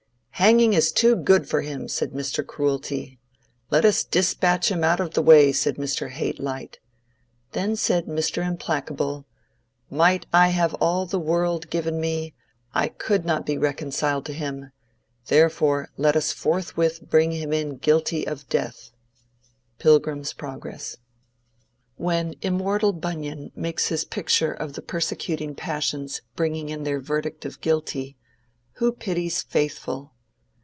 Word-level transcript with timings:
Hanging 0.35 0.73
is 0.73 0.91
too 0.91 1.15
good 1.15 1.47
for 1.47 1.61
him, 1.61 1.87
said 1.87 2.13
Mr. 2.13 2.43
Cruelty. 2.43 3.19
Let 3.69 3.85
us 3.85 4.03
despatch 4.03 4.71
him 4.71 4.83
out 4.83 4.99
of 4.99 5.13
the 5.13 5.21
way 5.21 5.51
said 5.51 5.75
Mr. 5.75 6.09
Hate 6.09 6.39
light. 6.39 6.79
Then 7.51 7.75
said 7.75 8.07
Mr. 8.07 8.43
Implacable, 8.43 9.27
Might 9.91 10.25
I 10.33 10.47
have 10.47 10.73
all 10.81 11.05
the 11.05 11.19
world 11.19 11.69
given 11.69 12.01
me, 12.01 12.33
I 12.73 12.87
could 12.87 13.23
not 13.23 13.45
be 13.45 13.55
reconciled 13.59 14.25
to 14.25 14.33
him; 14.33 14.71
therefore 15.27 15.91
let 15.95 16.15
us 16.15 16.33
forthwith 16.33 17.07
bring 17.07 17.33
him 17.33 17.53
in 17.53 17.77
guilty 17.77 18.25
of 18.25 18.49
death."—Pilgrim's 18.49 20.33
Progress. 20.33 20.97
When 21.97 22.33
immortal 22.41 22.93
Bunyan 22.93 23.51
makes 23.55 23.89
his 23.89 24.05
picture 24.05 24.51
of 24.53 24.73
the 24.73 24.81
persecuting 24.81 25.53
passions 25.53 26.21
bringing 26.35 26.69
in 26.69 26.81
their 26.83 26.99
verdict 26.99 27.45
of 27.45 27.61
guilty, 27.61 28.17
who 28.77 28.91
pities 28.91 29.43
Faithful? 29.43 30.13